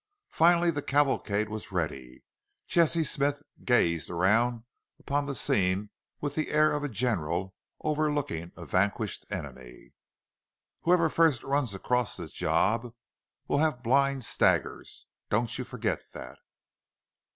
Finally 0.31 0.71
the 0.71 0.81
cavalcade 0.81 1.47
was 1.47 1.71
ready; 1.71 2.23
Jesse 2.65 3.03
Smith 3.03 3.43
gazed 3.63 4.09
around 4.09 4.63
upon 4.99 5.27
the 5.27 5.35
scene 5.35 5.91
with 6.19 6.33
the 6.33 6.49
air 6.49 6.71
of 6.71 6.83
a 6.83 6.89
general 6.89 7.53
overlooking 7.81 8.51
a 8.57 8.65
vanquished 8.65 9.27
enemy. 9.29 9.93
"Whoever 10.81 11.07
fust 11.07 11.43
runs 11.43 11.75
acrost 11.75 12.17
this 12.17 12.31
job 12.33 12.95
will 13.47 13.59
have 13.59 13.83
blind 13.83 14.25
staggers, 14.25 15.05
don't 15.29 15.55
you 15.59 15.63
forgit 15.63 16.03
thet!" 16.11 16.39